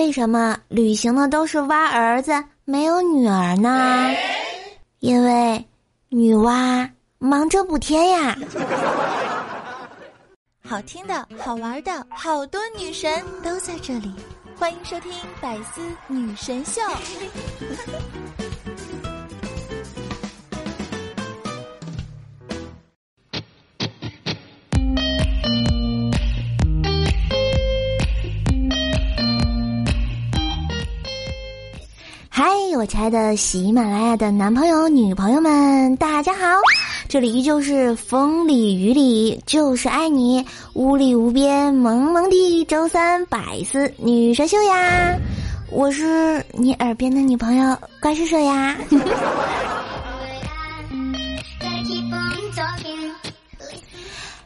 [0.00, 2.32] 为什么旅行的都是蛙儿子，
[2.64, 4.10] 没有女儿呢？
[5.00, 5.62] 因为
[6.08, 6.88] 女娲
[7.18, 8.34] 忙着补天呀。
[10.66, 14.10] 好听的、好玩的，好多女神都在这里，
[14.58, 16.80] 欢迎收听《百思女神秀》。
[32.80, 36.46] 我亲爱的喜马拉雅的男朋友、女朋友们，大家好！
[37.08, 45.14] 这里依旧是风里雨里就是爱你，无里无边萌萌的周三百思女神秀呀！
[45.70, 48.74] 我是你耳边的女朋友怪兽兽呀。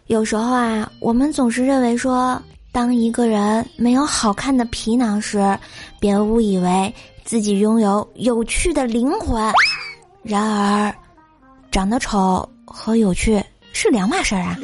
[0.09, 5.57] 有时候啊，我们总是认为说，当一个人没有好看的皮囊时，
[6.01, 6.93] 别误以为。
[7.24, 9.52] 自己拥有有趣的灵魂，
[10.23, 10.95] 然而，
[11.71, 14.57] 长得丑和有趣是两码事儿啊！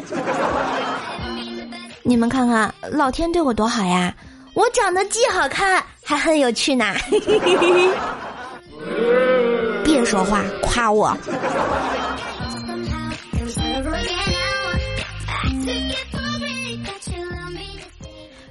[2.04, 4.14] 你们看看，老天对我多好呀！
[4.54, 6.94] 我长得既好看，还很有趣呢！
[9.82, 11.16] 别说话，夸我！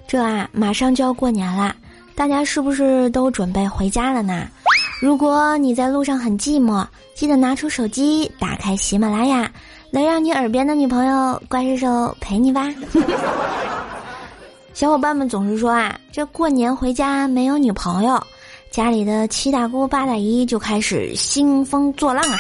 [0.07, 1.75] 这啊，马上就要过年啦！
[2.19, 4.45] 大家是不是都准备回家了呢？
[4.99, 9.49] 如果你在路上很寂寞，记得拿出手机，打开喜马拉雅，
[9.89, 12.67] 来让你耳边的女朋友怪兽兽陪你吧。
[14.75, 18.21] 小伙伴们总是说啊，这过年回家没有女朋友，
[18.69, 22.37] 家里的七大姑八大姨就开始兴风作浪啊。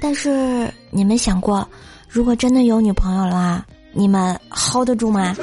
[0.00, 1.68] 但是你们想过，
[2.08, 5.36] 如果真的有女朋友了，你们 hold 得住吗？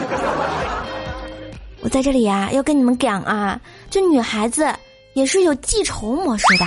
[1.82, 4.72] 我在这里呀，要跟你们讲啊，这女孩子
[5.14, 6.66] 也是有记仇模式的。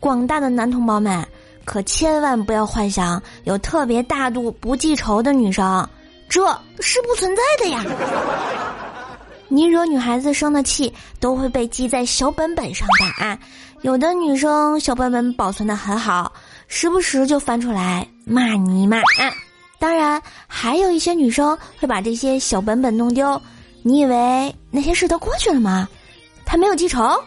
[0.00, 1.24] 广大的男同胞们，
[1.64, 5.88] 可千万不要幻想有特别大度不记仇的女生，
[6.28, 6.44] 这
[6.80, 7.84] 是不存在的呀。
[9.46, 13.38] 你惹女孩子生的气，都会被记在小本本上的啊。
[13.82, 16.32] 有的女生小本本保存的很好，
[16.66, 19.30] 时不时就翻出来骂你骂啊。
[19.78, 23.40] 当然，还有一些女生会把这些小本本弄丢。
[23.82, 25.88] 你以为那些事都过去了吗？
[26.44, 27.22] 他没有记仇，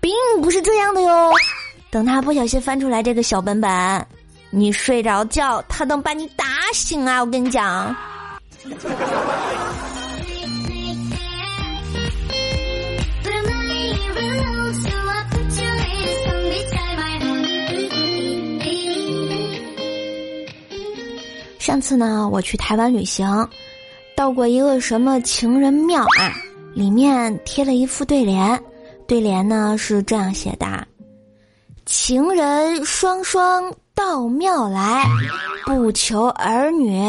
[0.00, 1.32] 并不是这样的哟。
[1.90, 4.06] 等他不小心翻出来这个小本本，
[4.50, 7.20] 你睡着觉，他能把你打醒啊！
[7.20, 7.94] 我跟你讲。
[21.58, 23.26] 上次呢，我去台湾旅行。
[24.16, 26.32] 到过一个什么情人庙啊？
[26.72, 28.60] 里面贴了一副对联，
[29.06, 30.86] 对联呢是这样写的
[31.86, 35.04] ：“情人双双到庙来，
[35.64, 37.00] 不求儿女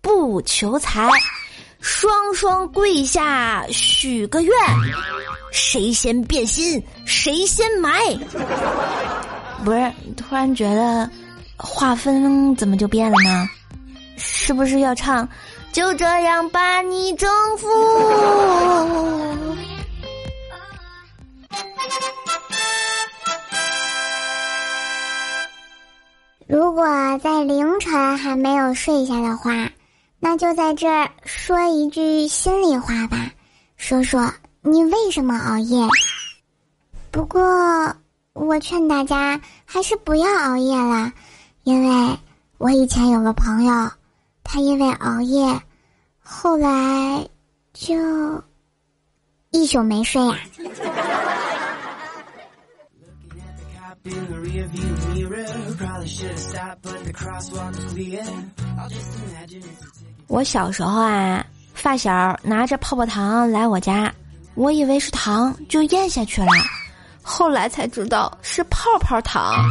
[0.00, 1.08] 不求财，
[1.80, 4.54] 双双跪下许个愿，
[5.52, 8.00] 谁先变心谁先埋。”
[9.64, 11.10] 不是，突然觉得
[11.56, 13.48] 画风怎么就变了呢？
[14.16, 15.28] 是不是要唱？
[15.72, 17.68] 就这样把你征服。
[26.46, 26.84] 如果
[27.18, 29.70] 在凌晨还没有睡下的话，
[30.18, 33.30] 那就在这儿说一句心里话吧，
[33.76, 34.32] 说说
[34.62, 35.86] 你为什么熬夜。
[37.12, 37.94] 不过
[38.32, 41.12] 我劝大家还是不要熬夜了，
[41.62, 42.18] 因为
[42.58, 43.90] 我以前有个朋友。
[44.52, 45.62] 他因为熬夜，
[46.18, 47.24] 后来
[47.72, 47.94] 就
[49.50, 50.36] 一宿没睡呀。
[60.26, 64.12] 我小时候啊，发小拿着泡泡糖来我家，
[64.54, 66.48] 我以为是糖，就咽下去了，
[67.22, 69.64] 后来才知道是泡泡糖，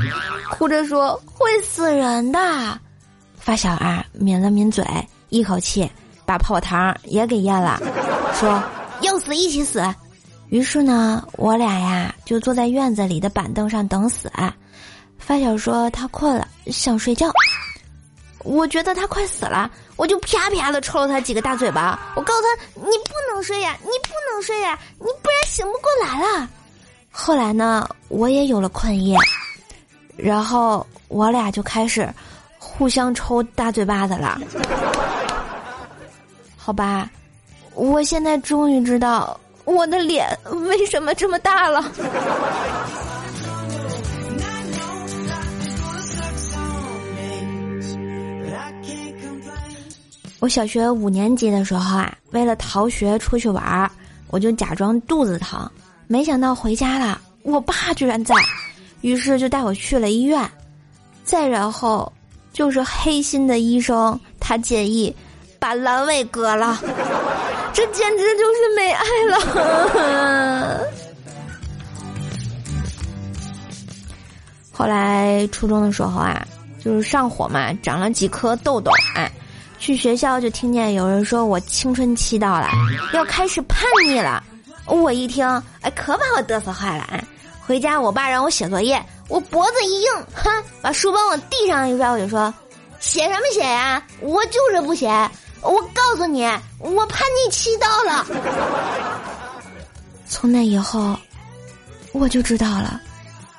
[0.51, 2.79] 哭着说会死人的。
[3.39, 4.85] 发小啊，抿了抿嘴，
[5.29, 5.89] 一口气
[6.25, 7.81] 把泡泡糖也给咽了，
[8.33, 8.61] 说
[9.01, 9.83] ：“要死一起死。”
[10.49, 14.31] 于是呢，我俩呀就坐在院子里的板凳上等死。
[15.17, 17.31] 发小说他困了，想睡觉。
[18.43, 21.99] 我觉得他快死了，我就啪啪的抽了他几个大嘴巴。
[22.15, 26.49] 我告诉他：“你不能睡呀，你不能睡呀，你不然醒不过来了。”
[27.11, 29.15] 后来呢，我也有了困意，
[30.15, 32.07] 然后我俩就开始。
[32.79, 34.39] 互相抽大嘴巴子了，
[36.55, 37.11] 好吧，
[37.73, 40.25] 我现在终于知道我的脸
[40.65, 41.83] 为什么这么大了？
[50.39, 53.91] 我小学五年级的时候啊，为了逃学出去玩儿，
[54.29, 55.69] 我就假装肚子疼，
[56.07, 58.33] 没想到回家了，我爸居然在，
[59.01, 60.49] 于是就带我去了医院，
[61.25, 62.09] 再然后
[62.53, 65.15] 就是黑心的医生，他建议
[65.59, 66.79] 把阑尾割了，
[67.73, 70.87] 这简直就是没爱了。
[74.71, 76.47] 后来初中的时候啊，
[76.83, 79.31] 就是上火嘛，长了几颗痘痘，哎。
[79.81, 82.67] 去学校就听见有人说我青春期到了，
[83.13, 84.43] 要开始叛逆了。
[84.85, 85.47] 我一听，
[85.79, 87.03] 哎，可把我嘚瑟坏了。
[87.09, 87.23] 哎，
[87.65, 92.53] 回家我爸让我写作业，我脖子一硬，哼，把书包往地上一摔，我就说
[92.99, 94.03] ：“写什么写呀？
[94.19, 95.07] 我就是不写。
[95.61, 96.43] 我告诉你，
[96.79, 98.25] 我叛逆期到了。”
[100.27, 101.15] 从那以后，
[102.11, 102.99] 我就知道了，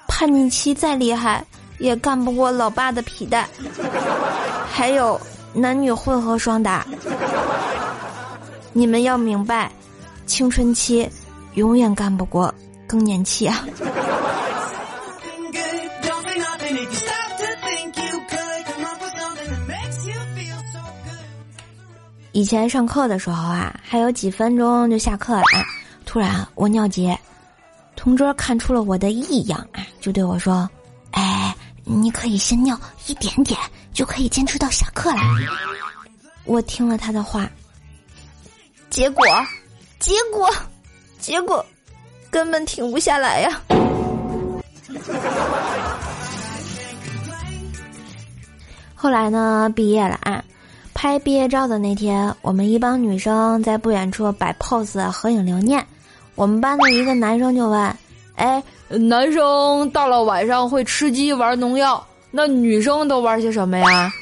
[0.06, 1.43] 叛逆期再厉害
[1.78, 3.49] 也干不过老爸的皮带。
[4.70, 5.19] 还有。
[5.52, 6.87] 男女混合双打，
[8.73, 9.69] 你们要明白，
[10.25, 11.11] 青春期
[11.55, 12.55] 永远干不过
[12.87, 13.66] 更年期啊！
[22.32, 25.44] 以前上课的时候啊，还有几分钟就下课了，
[26.06, 27.17] 突然我尿急，
[27.97, 30.69] 同桌看出了我的异样啊，就对我说
[31.12, 32.79] ：“哎。”你可以先尿
[33.09, 33.59] 一点点，
[33.93, 35.21] 就可以坚持到下课了。
[36.44, 37.50] 我听了他的话，
[38.91, 39.26] 结果，
[39.99, 40.49] 结果，
[41.19, 41.67] 结果，
[42.31, 43.61] 根本停不下来呀。
[48.94, 50.44] 后来呢，毕业了啊，
[51.02, 55.82] 拍毕业照的那天，我们一帮女生在不远处摆 pose 合影留念。
[56.35, 57.97] 我们班的一个男生就问
[58.37, 64.12] ：“哎。”男生到了晚上会吃鸡玩农药，那女生都玩些什么呀？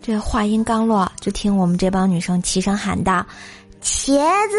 [0.00, 3.26] 这话音刚落，就听我们这帮女生齐声喊道
[3.82, 4.16] ：“茄
[4.48, 4.56] 子！”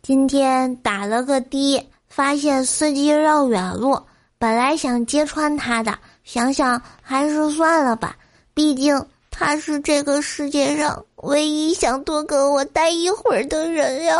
[0.00, 4.00] 今天打了个的，发现司机绕远路，
[4.38, 8.16] 本来想揭穿他的，想想还是算了吧，
[8.54, 9.04] 毕竟。
[9.38, 14.14] 他是这个世界上唯一想多跟我待一会儿的人呀。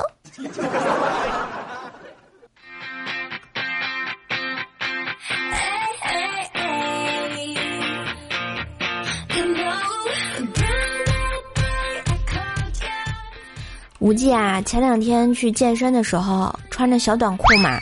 [13.98, 17.80] 无忌啊，前两天去健身的时候，穿着小短裤嘛，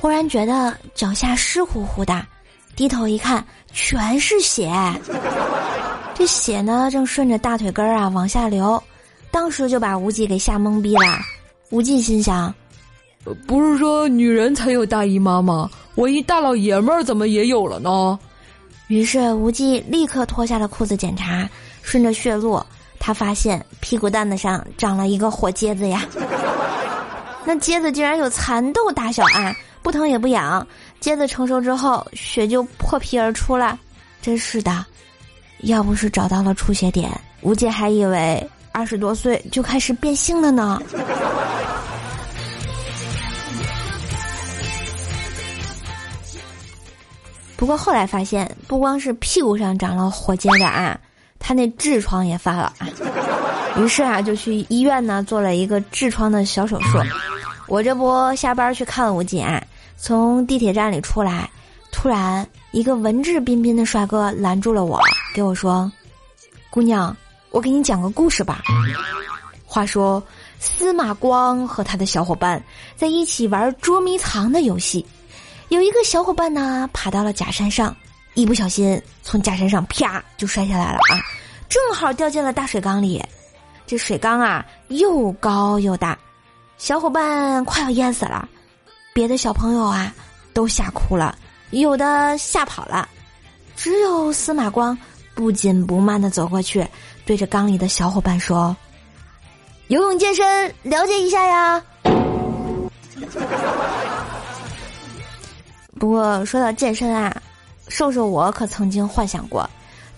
[0.00, 2.24] 忽然觉得脚下湿乎乎的，
[2.74, 4.72] 低头一看，全是血。
[6.16, 8.82] 这血呢，正顺着大腿根儿啊往下流，
[9.30, 11.18] 当时就把无忌给吓懵逼了。
[11.68, 12.52] 无忌心想
[13.46, 15.70] ：“不是说女人才有大姨妈吗？
[15.94, 18.18] 我一大老爷们儿怎么也有了呢？”
[18.88, 21.46] 于是无忌立刻脱下了裤子检查，
[21.82, 22.58] 顺着血路，
[22.98, 26.06] 他发现屁股蛋子上长了一个火疖子呀。
[27.44, 30.66] 那疖子竟然有蚕豆大小啊，不疼也不痒。
[31.00, 33.78] 疖子成熟之后，血就破皮而出了。
[34.20, 34.84] 真是的。
[35.60, 37.10] 要不是找到了出血点，
[37.42, 40.80] 吴姐还以为二十多岁就开始变性了呢。
[47.56, 50.98] 不过后来发现，不光是屁股上长了火疖子啊，
[51.38, 52.88] 他那痔疮也发了啊。
[53.76, 56.98] 于是啊，就去医院呢做了一个痔疮的小手术。
[57.66, 59.62] 我这不下班去看我姐，
[59.96, 61.48] 从地铁站里出来，
[61.92, 65.00] 突然一个文质彬彬的帅哥拦住了我。
[65.32, 65.90] 给我说，
[66.68, 67.16] 姑娘，
[67.50, 68.60] 我给你讲个故事吧。
[69.64, 70.22] 话说，
[70.58, 72.62] 司马光和他的小伙伴
[72.96, 75.06] 在一起玩捉迷藏的游戏，
[75.68, 77.96] 有一个小伙伴呢爬到了假山上，
[78.34, 81.16] 一不小心从假山上啪就摔下来了啊，
[81.68, 83.24] 正好掉进了大水缸里。
[83.90, 86.16] 这水缸啊又高又大，
[86.78, 88.48] 小伙伴快要淹死了，
[89.12, 90.14] 别的小朋友啊
[90.52, 91.36] 都吓哭了，
[91.70, 93.08] 有的吓跑了，
[93.74, 94.96] 只有司马光。
[95.34, 96.86] 不紧不慢的走过去，
[97.24, 98.76] 对着缸里的小伙伴说
[99.88, 101.82] ：“游泳健身，了解一下呀。”
[105.98, 107.42] 不过说到健身啊，
[107.88, 109.68] 瘦瘦我可曾经幻想过，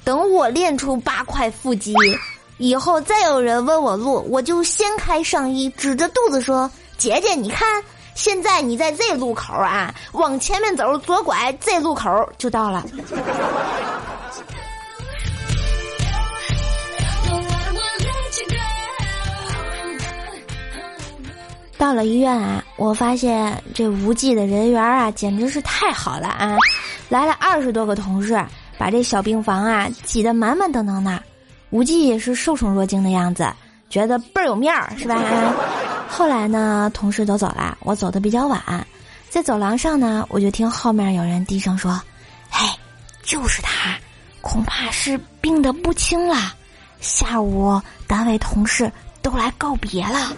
[0.04, 1.94] 等我练出八块腹肌，
[2.62, 7.82] 以后再有人问我路，我就掀开上衣，指着肚子说：“姐姐，你看，
[8.14, 12.84] 现在你在这路口啊，往前面走，左拐，这路口就到了。
[21.76, 26.56] ”到了医院啊，我发现这无忌的人缘啊，简直是太好了啊！
[27.08, 28.40] 来了二十多个同事，
[28.78, 31.20] 把这小病房啊挤得满满当当的。
[31.72, 33.50] 无忌也是受宠若惊的样子，
[33.88, 35.18] 觉得倍儿有面儿，是吧？
[36.06, 38.86] 后来呢，同事都走了，我走的比较晚，
[39.30, 41.98] 在走廊上呢，我就听后面有人低声说
[42.52, 42.68] ：“嘿，
[43.22, 43.96] 就是他，
[44.42, 46.52] 恐怕是病得不轻了。
[47.00, 50.30] 下午单位同事都来告别了。”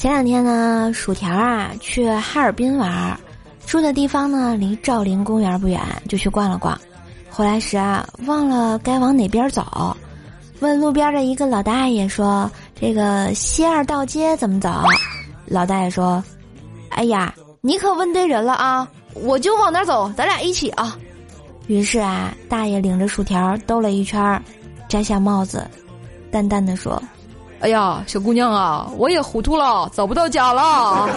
[0.00, 3.20] 前两天呢，薯条啊去哈尔滨玩，
[3.66, 5.78] 住的地方呢离赵林公园不远，
[6.08, 6.80] 就去逛了逛。
[7.28, 9.94] 回来时啊，忘了该往哪边走，
[10.60, 14.72] 问路边的一个老大爷说：“这个西二道街怎么走？”
[15.44, 16.24] 老大爷说
[16.88, 18.88] ：“哎呀，你可问对人了啊！
[19.12, 20.96] 我就往那走，咱俩一起啊。”
[21.68, 24.42] 于是啊，大爷领着薯条兜了一圈，
[24.88, 25.70] 摘下帽子，
[26.30, 26.98] 淡淡的说。
[27.60, 31.08] 哎呀，小姑娘啊，我也糊涂了，找不到家了。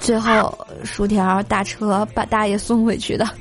[0.00, 3.26] 最后，薯条打车把大爷送回去的。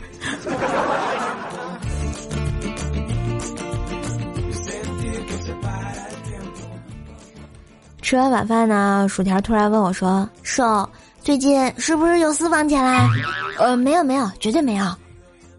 [8.02, 10.88] 吃完晚饭呢，薯条突然问我说：“瘦，
[11.22, 13.10] 最近是不是有私房钱啦？”
[13.58, 14.86] 呃，没有没有，绝对没有。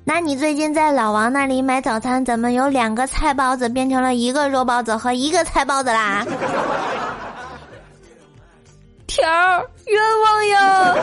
[0.06, 6.24] 那你最近在老王那里买早餐，怎么有两个菜包子变成了一个肉包子和一个菜包子啦？
[9.06, 10.94] 条儿冤枉呀！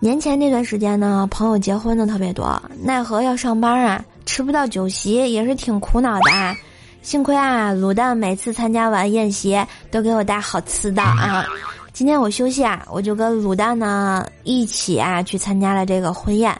[0.00, 6.32] 年前那段时间呢，朋友结婚的特别多，奈何要上班啊，吃不到酒席，也是挺苦恼的。
[6.32, 6.56] 啊
[7.02, 9.60] 幸亏啊，卤蛋每次参加完宴席
[9.90, 11.44] 都给我带好吃的啊。
[11.92, 16.58] 今天我休息啊，我就跟卤蛋呢一起啊去参加了这个婚宴，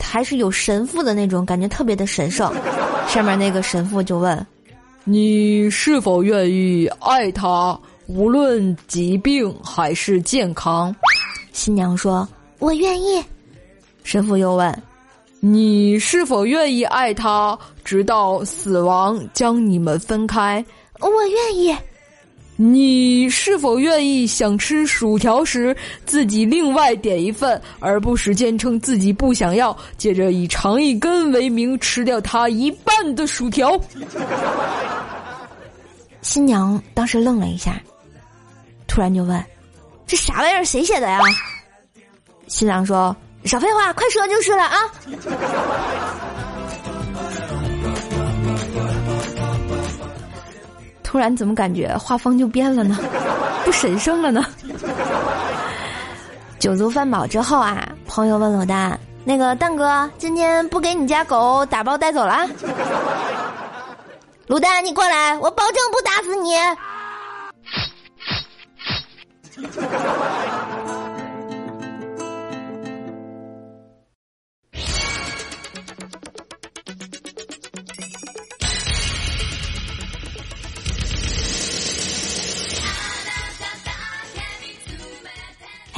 [0.00, 2.50] 还是有神父的那种感觉，特别的神圣。
[3.06, 4.46] 上面那个神父就问
[5.04, 10.94] ：“你是否愿意爱他，无论疾病还是健康？”
[11.52, 12.26] 新娘说
[12.58, 13.22] ：“我愿意。”
[14.02, 14.82] 神父又问
[15.40, 20.64] ：“你是否愿意爱他，直到死亡将你们分开？”
[21.00, 21.76] 我愿意。
[22.56, 33.76] 你是否愿意想吃薯条时自己另外点一份，而不是坚称自己不想要，接着以尝一根为名吃掉他一半的薯条？
[36.22, 37.80] 新娘当时愣了一下，
[38.86, 39.44] 突然就问
[40.06, 40.64] ：“这啥玩意儿？
[40.64, 41.20] 谁写的呀？”
[42.46, 44.78] 新郎说：“少废话，快说就是了啊！”
[51.14, 52.98] 突然怎么感觉画风就变了呢？
[53.64, 54.44] 不神圣了呢？
[56.58, 62.44] 酒足饭饱之后啊，朋友问卤蛋：“那个蛋哥，今天不给你家狗打包带走了？”
[64.48, 66.56] 卤蛋，你过来，我保证不打死你。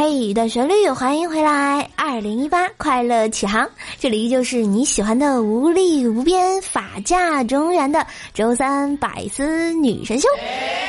[0.08, 1.90] 嘿，的旋律，欢迎回来！
[1.96, 10.28] 二零一八快乐启航，这里依旧是你喜欢的无力无边、法驾中原的周三百思女神秀，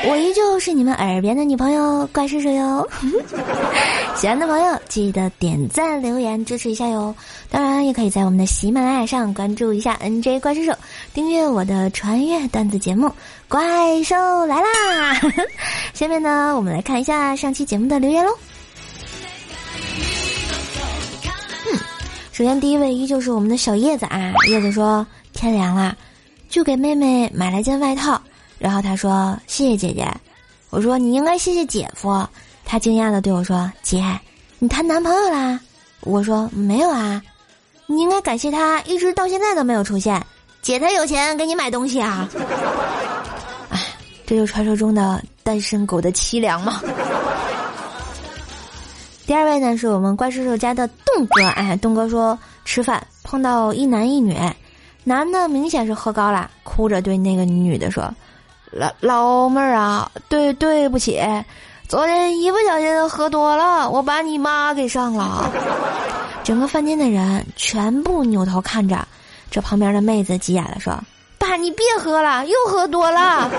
[0.08, 2.88] 我依旧是你们耳边的女朋友怪叔叔哟。
[4.14, 7.12] 喜欢的朋友记得点赞留言支持一下哟，
[7.50, 10.72] 当然也可以在我们的喜马拉雅上关注一下 NJ 怪叔叔，
[11.12, 13.08] 订阅我的穿越段子节目
[13.48, 14.14] 《怪兽
[14.46, 15.14] 来啦》。
[15.92, 18.30] 下面呢，我们来看一下上期节目的留言喽。
[22.38, 24.32] 首先，第一位依旧是我们的小叶子啊。
[24.48, 25.04] 叶子说
[25.34, 25.96] ：“天凉了，
[26.48, 28.22] 就给妹妹买了件外套。”
[28.60, 30.08] 然后他说：“谢谢姐姐。”
[30.70, 32.24] 我说：“你应该谢谢姐夫。”
[32.64, 34.04] 他惊讶的对我说：“姐，
[34.60, 35.58] 你谈男朋友啦？”
[36.02, 37.20] 我说：“没有啊。”
[37.86, 40.24] 你应该感谢他，一直到现在都没有出现。
[40.62, 42.28] 姐才有钱给你买东西啊！
[43.70, 43.82] 哎，
[44.24, 46.80] 这就传说中的单身狗的凄凉吗？
[49.28, 51.44] 第二位呢，是我们怪叔叔家的栋哥。
[51.48, 54.34] 哎，栋哥说吃饭碰到一男一女，
[55.04, 58.10] 男的明显是喝高了，哭着对那个女的说
[58.72, 61.20] ：“老老妹儿啊，对对不起，
[61.88, 65.52] 昨天一不小心喝多了，我把你妈给上了。
[66.42, 69.06] 整个饭店的人全部扭头看着，
[69.50, 70.98] 这旁边的妹子急眼了，说
[71.36, 73.50] ：“爸，你别喝了，又喝多了。”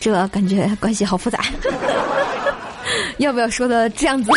[0.00, 1.44] 这感觉关系好复杂，
[3.18, 4.30] 要不要说的这样子？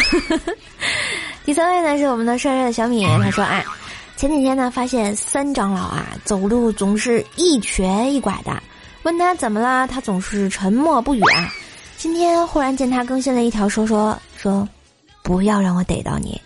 [1.46, 3.64] 第三位呢是我们的帅帅的小米，他说：“哎，
[4.18, 8.62] 前几天呢发现三长老啊走路总是一瘸一拐的，
[9.04, 11.50] 问他怎么了，他总是沉默不语啊。
[11.98, 14.68] 今天忽然见他更新了一条说说说，
[15.22, 16.40] 不要让我逮到你，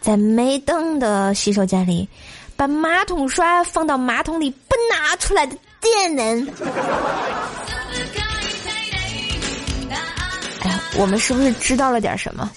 [0.00, 2.08] 在没灯的洗手间里，
[2.56, 6.48] 把马桶刷放到马桶里不拿出来的贱人。”
[10.98, 12.50] 我们是不是知道了点什么？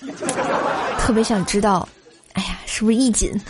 [0.99, 1.87] 特别想知道，
[2.33, 3.31] 哎呀，是不是一紧？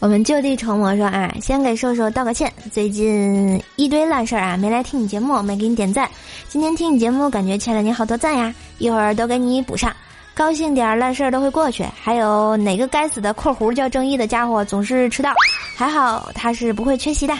[0.00, 6.08] 我们就地成魔说啊，先给瘦瘦道个歉，最近一堆烂事儿啊，没来听你节目，没给你点赞。
[6.48, 9.94] 今天听你节目，感觉欠了你好多赞呀，一会儿都给你补上。
[10.32, 11.84] 高兴点，烂事儿都会过去。
[12.02, 15.34] 还有哪个该死的（括弧叫正义的家伙）总是迟到？
[15.76, 17.34] 还好他是不会缺席的。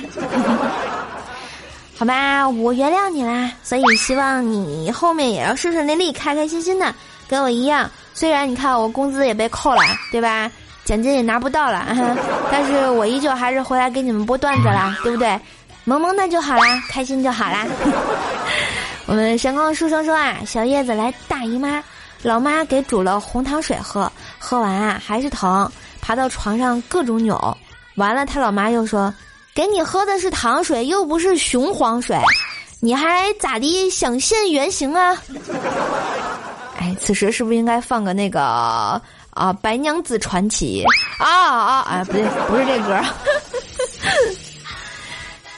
[2.00, 6.94] 好吧，我原谅你啦，所以希望你后面也要顺顺利利、开开心心的，
[7.28, 7.90] 跟我一样。
[8.14, 10.50] 虽然你看我工资也被扣了，对吧？
[10.86, 11.84] 奖金也拿不到了，
[12.50, 15.38] 但是我依旧还是回来给你们播段子啦，对不对？
[15.84, 17.66] 萌萌的就好啦，开心就好啦。
[19.04, 21.84] 我们神光书生说啊，小叶子来大姨妈，
[22.22, 27.54] 老妈给煮了红糖水喝，喝完啊还是疼，爬到床上各种扭，
[27.96, 29.12] 完了他老妈又说。
[29.54, 32.16] 给你喝的是糖水，又不是雄黄水，
[32.80, 35.16] 你还咋地想现原形啊？
[36.78, 39.00] 哎，此时是不是应该放个那个啊
[39.54, 40.82] 《白娘子传奇》
[41.22, 42.04] 啊啊啊？
[42.04, 42.98] 不对，不是这歌。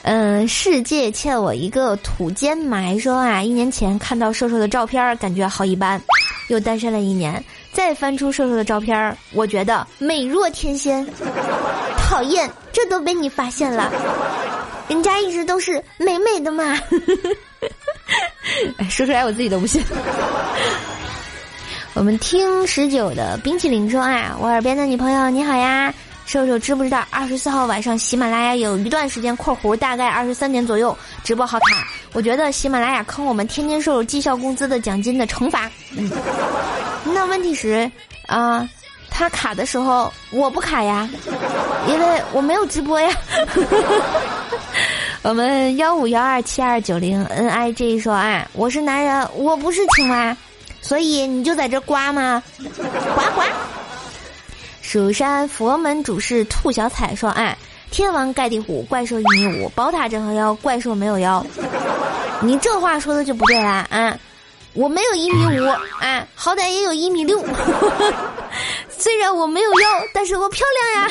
[0.04, 6.02] 嗯，世界欠我一个土尖埋说啊，一年前看到瘦瘦的照片，感觉好一般，
[6.48, 11.07] 又单身了一年，再翻出瘦瘦的照片，我觉得美若天仙。
[12.12, 13.90] 讨厌，这都被你发现了，
[14.87, 16.79] 人家一直都是美美的嘛。
[18.77, 19.83] 哎，说出来我自己都不信。
[21.96, 25.92] 我们听十九的冰淇淋说啊，我耳边的女朋友你好呀，
[26.27, 30.94] 瘦瘦知不知道二十四号晚上喜马拉雅有一段时间（括弧大概二十三点左右）
[31.25, 35.70] 直播好卡，我觉得喜马拉雅坑我们天天瘦瘦绩效工资的奖金的惩罚。
[35.96, 36.11] 嗯，
[37.07, 37.90] 那问题是
[38.27, 38.68] 啊。
[39.12, 41.09] 他卡的时候我不卡呀，
[41.87, 43.14] 因为我没有直播呀。
[45.22, 50.37] 我们幺五幺二七二九零 N I G 说啊，我是男人，我不是青蛙，
[50.81, 52.42] 所以你就在这刮吗？
[53.14, 53.44] 刮刮。
[54.81, 57.57] 蜀山佛门主事兔小彩说啊，
[57.92, 61.44] 天王盖地虎，怪兽一米五，宝塔镇河妖，怪兽没有妖。
[62.40, 64.18] 你这话说的就不对啦啊。
[64.74, 65.66] 我没有一米五，
[66.00, 67.44] 啊，好歹也有一米六。
[68.88, 71.11] 虽然我没有腰，但是我漂亮呀。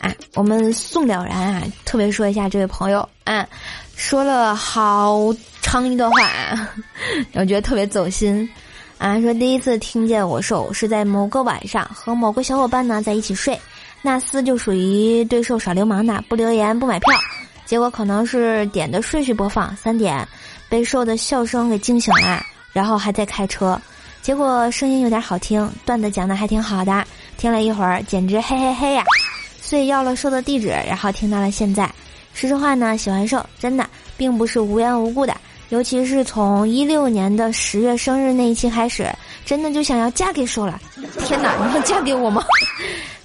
[0.00, 3.48] 啊， 我们宋了然啊，特别说一下这位朋友啊，
[3.96, 5.18] 说了好
[5.62, 6.30] 长一段话，
[7.34, 8.48] 我觉得特别走心
[8.98, 9.20] 啊。
[9.20, 13.58] 说第一次听见我瘦是在某个晚上和某个小伙伴呢在一起睡。
[14.04, 17.08] 纳斯就属于对兽耍流氓的，不留言不买票，
[17.64, 20.26] 结果可能是点的顺序播放，三点
[20.68, 23.80] 被兽的笑声给惊醒了，然后还在开车，
[24.20, 27.04] 结果声音有点好听，段子讲的还挺好的，
[27.38, 29.04] 听了一会儿简直嘿嘿嘿呀，
[29.60, 31.88] 所以要了兽的地址，然后听到了现在。
[32.34, 33.86] 说实话呢，喜欢兽真的
[34.16, 35.36] 并不是无缘无故的，
[35.68, 39.08] 尤其是从一六年的十月生日那一期开始，
[39.44, 40.80] 真的就想要嫁给兽了。
[41.24, 42.42] 天哪，你要嫁给我吗？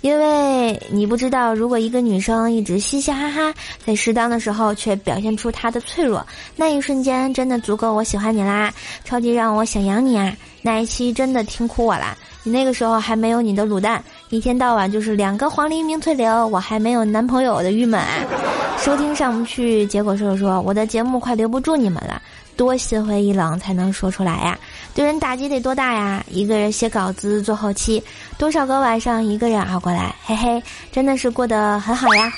[0.07, 3.53] 因为你不知道，如果一个女生一直嘻嘻哈哈，
[3.85, 10.33] 在适当的时候却表现出她的脆弱，那一瞬间真的足够我喜欢你啦，超级让我想养你啊！
[10.61, 12.17] 那一期真的听哭我啦。
[12.43, 18.01] 你那个时候还没有你的卤蛋，一天到晚就是两个黄鹂鸣翠柳，我还没有男朋友的郁闷，
[18.79, 22.21] 收听上不去，结果说说我的节目快留不住你们了，
[22.57, 24.59] 多心灰意冷才能说出来呀。
[24.93, 26.23] 对人打击得多大呀！
[26.27, 28.03] 一个人写稿子做后期，
[28.37, 32.33] 多少个晚上一个人熬过来，嘿嘿，真的是过得很好呀，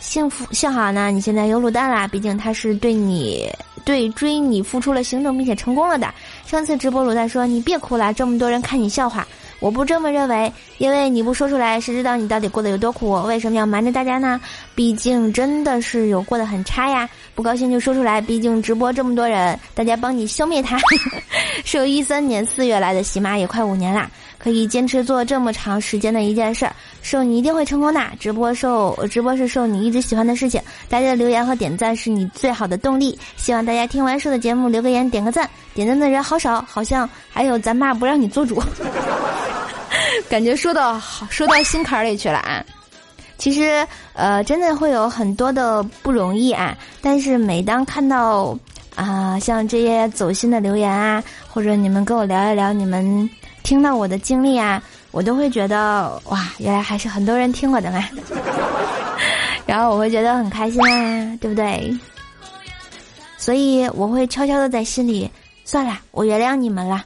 [0.00, 3.48] 幸福幸好呢，你现在有卤蛋啦，毕竟他是对你
[3.84, 6.12] 对追你付出了行动并且成功了的。
[6.44, 9.26] 上次直播卤蛋说你别哭了，这么多人看你笑话，
[9.60, 13.12] 我不这么认为，因为你不说出来，谁知道你到底过得有多苦？
[13.22, 14.40] 为什么要瞒着大家呢？
[14.74, 17.08] 毕竟真的是有过得很差呀。
[17.34, 20.78] 不高兴就说出来，毕竟直播这么多人，大家帮你消灭他。
[21.64, 24.10] 是有一三年四月来的，喜马也快五年啦。
[24.38, 28.00] 可以坚持做这么长时间的一件事儿，受你一定会成功的。
[28.18, 33.18] 直播受直播是受你一直喜欢的事情，大家的留言和点赞是你最好的动力。
[33.36, 38.62] 希望大家听完说的节目留个言点个赞，点赞的人好少，好像还有咱爸不让你做主，
[40.28, 42.64] 感觉说到好说到心坎里去了啊。
[43.38, 48.56] 其实呃，真的会有很多的不容易啊，但是每当看到
[48.94, 53.28] 啊像这些走心的留言啊，或者你们跟我聊一聊你们。
[53.62, 58.02] 听到我的经历啊，我都会觉得哇，原来还是很多人听我的嘛，
[59.66, 61.94] 然后我会觉得很开心啊，对不对？
[63.36, 65.30] 所以我会悄悄的在心里，
[65.62, 67.04] 算了，我原谅你们了，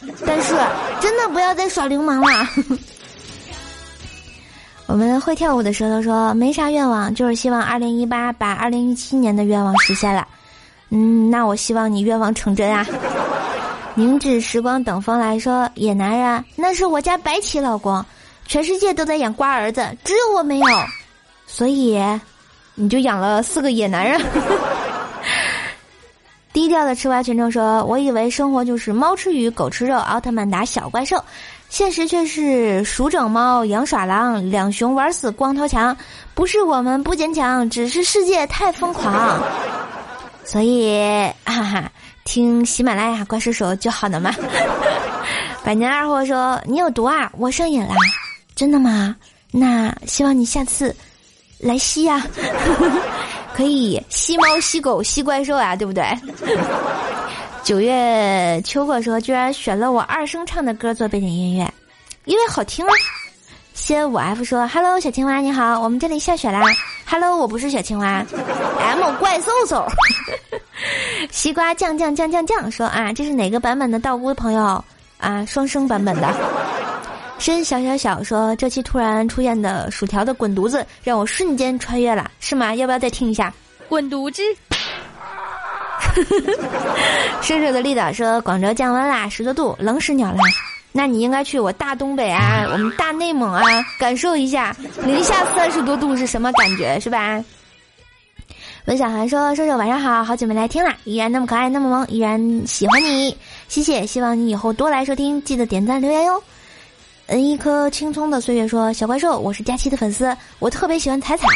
[0.26, 0.54] 但是
[1.00, 2.48] 真的不要再耍流氓了。
[4.86, 10.26] 我们会跳舞的舌头说没啥愿望，就是希望二零一八把二零一七年的愿望实现了。
[10.90, 12.86] 嗯，那我希望你愿望成真啊。
[13.94, 18.02] 凝止时光等风来说，野男人那是我家白起老公，
[18.46, 20.66] 全世界都在养瓜儿子，只有我没有，
[21.46, 22.00] 所以
[22.76, 24.20] 你就养了四个野男人。
[26.52, 31.22] 低调的吃瓜群众说：“我以为生活就是猫吃鱼，狗吃肉，奥特曼打小怪兽，
[31.68, 35.96] 现实却是鼠整猫，羊耍狼，两熊玩死光头强。
[36.34, 39.42] 不是我们不坚强，只是世界太疯狂。
[40.44, 41.90] 所以，哈哈。”
[42.24, 44.30] 听喜马拉雅怪兽手就好了嘛。
[45.64, 47.94] 百年二货说：“你有毒啊，我上瘾了，
[48.54, 49.16] 真的吗？
[49.50, 50.94] 那希望你下次
[51.58, 52.22] 来吸呀，
[53.58, 56.04] 可以吸猫、吸狗、吸怪兽啊，对不对？”
[57.64, 61.68] 九月秋果说：“居然选了我二声唱的歌做背景音乐，
[62.24, 62.92] 因为好听啊。”
[63.74, 66.62] 先五 F 说：“Hello，小青蛙你好，我们这里下雪啦。
[67.04, 68.24] ”Hello，我不是小青蛙
[68.78, 69.84] ，M 怪兽兽。
[71.32, 74.84] 西瓜酱酱酱酱酱说啊，这是哪个版本的道姑朋友
[75.18, 75.44] 啊？
[75.46, 76.32] 双生版本的。
[77.38, 82.74] 申小小小说，这期突然出现的薯条的滚犊子，让我瞬间穿越了，是吗？
[82.74, 83.52] 要不要再听一下？
[83.88, 84.42] 滚犊子。
[87.40, 90.42] 射手的丽导说，广州降温啦，十多度，冷死鸟啦。
[90.90, 93.62] 那你应该去我大东北啊，我们大内蒙啊，
[94.00, 94.74] 感受一下
[95.04, 97.42] 零下三十多度是什么感觉，是吧？
[98.86, 103.36] 文小涵说：“射手晚上好，好久没来听啦，依然那么可爱，那么萌，依然喜欢你，
[103.68, 106.42] 谢谢，希望你以后多来收听，记得点赞留言哟。”
[107.30, 111.46] 嗯，一颗青葱的岁月说：“小怪兽，我是佳期的粉丝，我特别喜欢彩彩，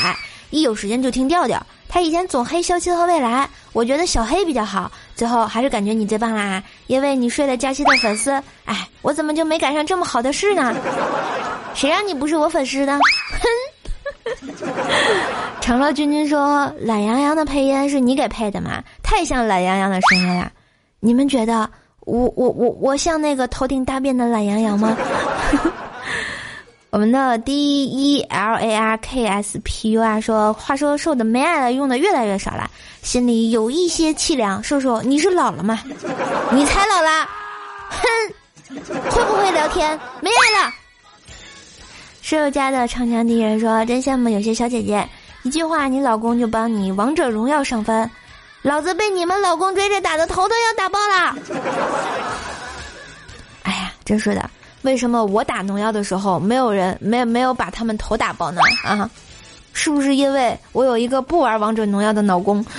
[0.50, 1.64] 一有时间就听调调。
[1.88, 8.30] 他以前总黑肖七和未来，我觉得小黑比较好，最后还是感觉你最棒啦，因为你睡了佳期的粉丝。
[8.66, 10.74] 哎，我怎么就没赶上这么好的事呢？
[11.72, 12.92] 谁让你不是我粉丝的？
[12.92, 13.48] 哼！”
[15.62, 18.82] 长乐君君说：“懒洋洋的配音是你给配的吗？
[19.02, 20.52] 太像懒洋洋的声音了。
[21.00, 21.66] 你们觉得
[22.00, 24.94] 我我我我像那个头顶大便的懒洋洋吗？”
[26.90, 32.70] 我们的 D E L A R K S P U 啊说：“话说瘦的没爱了，用的越来越少了，
[33.02, 34.62] 心里有一些凄凉。
[34.62, 35.82] 瘦瘦，你是老了吗？
[36.50, 37.28] 你才老了！
[37.88, 38.76] 哼，
[39.10, 39.98] 会不会聊天？
[40.20, 40.72] 没爱了。”
[42.20, 45.08] 室友家的长江敌人说：“真羡慕有些小姐姐，
[45.42, 48.08] 一句话你老公就帮你王者荣耀上分，
[48.60, 51.36] 老子被你们老公追着打的头都要打爆了。”
[53.64, 54.50] 哎呀，真是的，
[54.82, 58.60] 为什么我打农药的时候没有人没没有把他们头打爆呢？
[58.84, 59.08] 啊，
[59.72, 62.64] 是不是因为我有一个不玩王者农药的老公？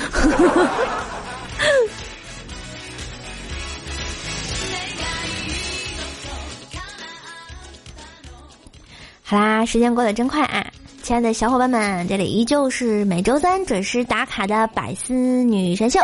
[9.26, 10.68] 好啦，时间过得真快啊！
[11.02, 16.00] 亲爱的小伙伴们，这里依旧是每周三准时打卡的百思女神秀。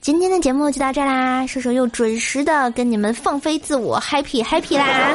[0.00, 5.14] 今天的节目就到这啦，射手又准时的跟你们放飞自我，happy happy 啦！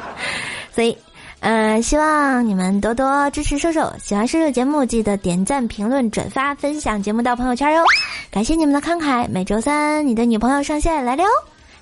[0.74, 0.94] 所以，
[1.40, 7.82] 嗯，希望你们多多支持射手，喜欢射手节目记得点赞、评论、转发、分享节目到朋友圈哟！
[8.30, 11.28] 感谢你们的慷慨，每周三你的女朋友上线来了哟！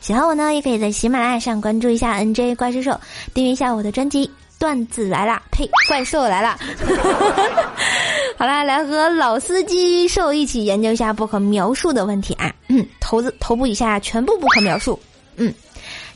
[0.01, 3.01] 喜欢我呢，也可以在喜马拉雅上关注一下 NJ 怪兽兽，
[3.35, 4.31] 订阅一下我的专辑。
[4.57, 5.69] 段子来了，呸！
[5.89, 6.57] 怪兽来了。
[8.39, 12.53] 好啦，来和老司机兽一起研究一下不可描述的问题啊！
[12.69, 14.99] 嗯，头子头部以下全部不可描述。
[15.37, 15.53] 嗯，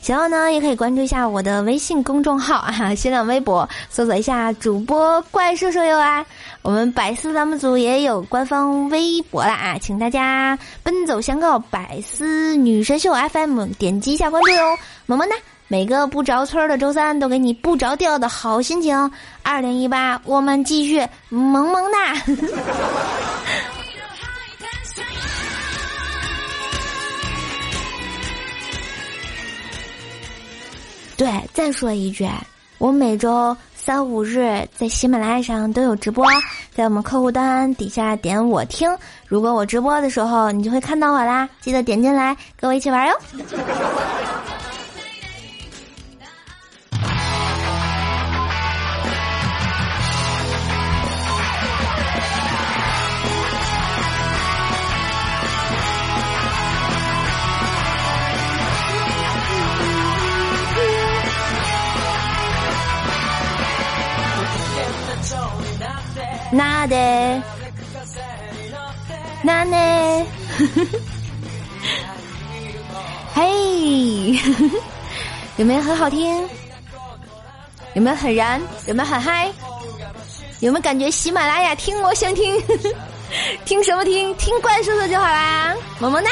[0.01, 6.25] 喜欢呢也可以关注一下我的微信公众号啊， 新浪微博搜索一下主播怪兽兽哟啊。
[6.63, 14.77] 我们百思栏目组也有官方微博了啊，请大家奔走相告，百思女神秀 FM 点击一下关注哟，
[15.07, 15.37] 么么哒。
[15.71, 19.11] 每个不着村的周三都给你不着调的好心情。
[19.43, 22.15] 二零一八，我们继续萌萌哒。
[31.19, 32.27] 对，再说一句，
[32.79, 36.25] 我每周三五日在喜马拉雅上都有直播，
[36.73, 38.89] 在我们客户端底下点我听，
[39.27, 43.15] 如果我直播的时候，你就会看到我啦，记得点进来，跟我一起玩哟。
[66.51, 67.43] 那得，
[69.43, 70.27] 那呢？
[73.35, 74.33] 嘿，
[75.57, 76.49] 有没有很好听？
[77.95, 78.61] 有没有很燃？
[78.87, 79.51] 有没有很嗨？
[80.61, 82.61] 有没有感觉喜马拉雅听我想听？
[83.65, 84.35] 听什么听？
[84.37, 86.31] 听怪叔叔就好啦，么么哒。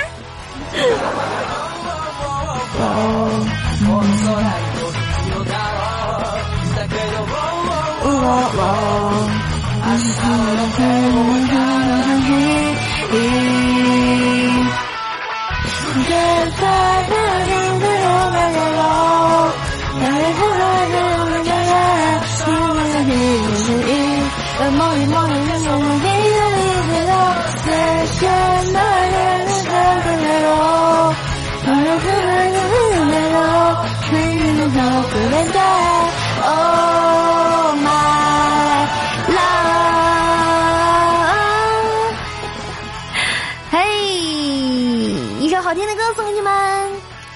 [9.99, 11.46] 好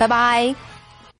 [0.01, 0.70] 拜拜。